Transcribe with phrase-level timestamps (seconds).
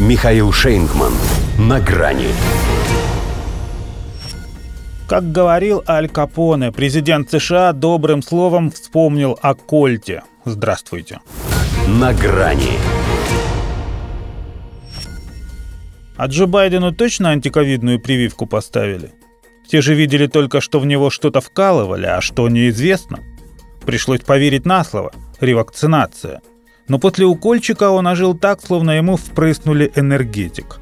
[0.00, 1.12] Михаил Шейнгман.
[1.58, 2.28] На грани.
[5.06, 10.22] Как говорил Аль Капоне, президент США добрым словом вспомнил о Кольте.
[10.46, 11.20] Здравствуйте.
[11.86, 12.78] На грани.
[16.16, 19.12] А Джо Байдену точно антиковидную прививку поставили?
[19.68, 23.18] Те же видели только, что в него что-то вкалывали, а что неизвестно.
[23.84, 25.12] Пришлось поверить на слово.
[25.40, 26.40] Ревакцинация.
[26.90, 30.78] Но после укольчика он ожил так, словно ему впрыснули энергетик.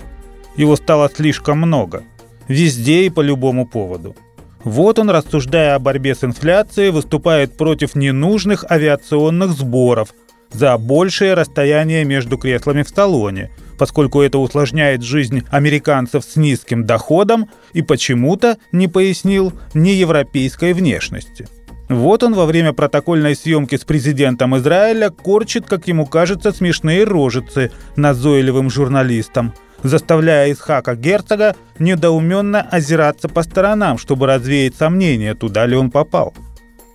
[0.56, 2.02] Его стало слишком много–
[2.48, 4.16] Везде и по любому поводу.
[4.64, 10.14] Вот он, рассуждая о борьбе с инфляцией, выступает против ненужных авиационных сборов
[10.50, 17.50] за большее расстояние между креслами в салоне, поскольку это усложняет жизнь американцев с низким доходом
[17.74, 21.46] и почему-то не пояснил ни европейской внешности.
[21.88, 27.72] Вот он во время протокольной съемки с президентом Израиля корчит, как ему кажется, смешные рожицы
[27.96, 35.90] назойливым журналистам– заставляя Исхака Герцога недоуменно озираться по сторонам, чтобы развеять сомнения, туда ли он
[35.90, 36.32] попал.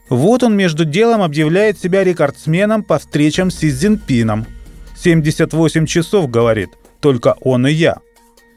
[0.10, 7.36] Вот он между делом объявляет себя рекордсменом по встречам с Си 78 часов, говорит, только
[7.42, 8.00] он и я.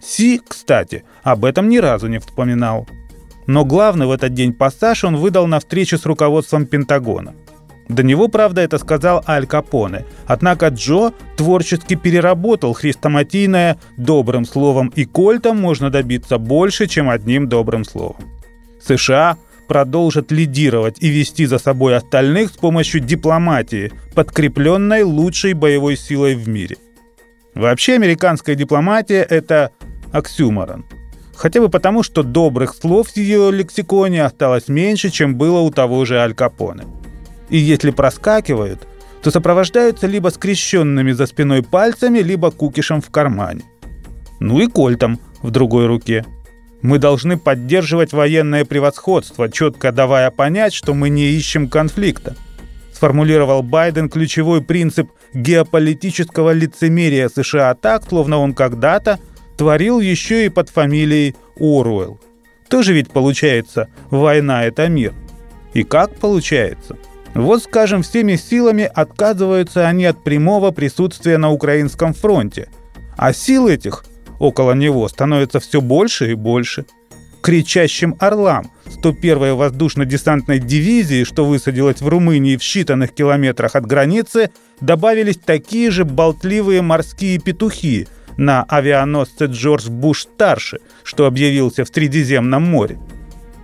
[0.00, 2.88] Си, кстати, об этом ни разу не вспоминал.
[3.46, 7.34] Но главный в этот день пассаж он выдал на встрече с руководством Пентагона–
[7.88, 10.04] до него, правда, это сказал Аль Капоне.
[10.26, 17.84] Однако Джо творчески переработал хрестоматийное «добрым словом» и кольтом можно добиться больше, чем одним добрым
[17.84, 18.16] словом.
[18.82, 19.36] США
[19.68, 26.48] продолжат лидировать и вести за собой остальных с помощью дипломатии, подкрепленной лучшей боевой силой в
[26.48, 26.76] мире.
[27.54, 29.70] Вообще американская дипломатия– это
[30.12, 30.84] оксюморон.
[31.36, 36.04] Хотя бы потому, что добрых слов в ее лексиконе осталось меньше, чем было у того
[36.04, 36.84] же Аль Капоне–
[37.48, 38.86] и если проскакивают,
[39.22, 43.62] то сопровождаются либо скрещенными за спиной пальцами, либо кукишем в кармане.
[44.40, 46.24] Ну и кольтом в другой руке.
[46.82, 52.36] Мы должны поддерживать военное превосходство, четко давая понять, что мы не ищем конфликта.
[52.92, 59.18] Сформулировал Байден ключевой принцип геополитического лицемерия США так, словно он когда-то
[59.56, 62.20] творил еще и под фамилией Оруэлл.
[62.68, 65.14] Тоже ведь получается, война– это мир.
[65.74, 66.96] И как получается–
[67.36, 72.70] вот, скажем, всеми силами отказываются они от прямого присутствия на украинском фронте,
[73.18, 74.06] а сил этих
[74.38, 76.86] около него становится все больше и больше.
[77.42, 84.50] Кричащим орлам 101-й воздушно-десантной дивизии, что высадилась в Румынии в считанных километрах от границы,
[84.80, 92.98] добавились такие же болтливые морские петухи на авианосце Джордж Буш-старший, что объявился в Средиземном море.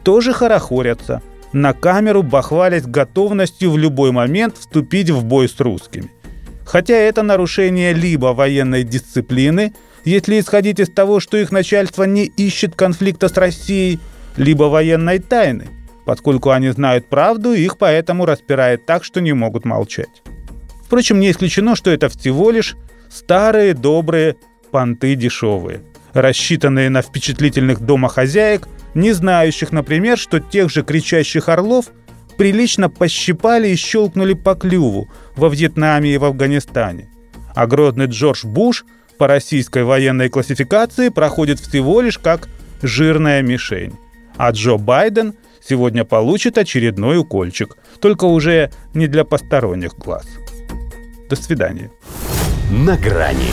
[0.02, 1.22] Тоже хорохорятся–
[1.52, 6.10] на камеру бахвались готовностью в любой момент вступить в бой с русскими.
[6.64, 9.74] Хотя это нарушение либо военной дисциплины,
[10.04, 14.00] если исходить из того, что их начальство не ищет конфликта с Россией,
[14.36, 15.68] либо военной тайны,
[16.06, 20.22] поскольку они знают правду, их поэтому распирает так, что не могут молчать.
[20.86, 22.76] Впрочем, не исключено, что это всего лишь
[23.10, 24.36] старые добрые
[24.72, 31.86] понты дешевые, рассчитанные на впечатлительных домохозяек– не знающих, например, что тех же кричащих орлов
[32.36, 37.08] прилично пощипали и щелкнули по клюву во Вьетнаме и в Афганистане.
[37.54, 38.84] А грозный Джордж Буш
[39.18, 42.48] по российской военной классификации проходит всего лишь как
[42.82, 43.94] жирная мишень.
[44.36, 50.26] А Джо Байден сегодня получит очередной укольчик, только уже не для посторонних глаз.
[51.28, 51.90] До свидания.
[52.70, 53.52] На грани